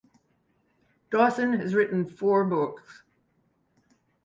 [1.11, 3.03] Dawson has written four books.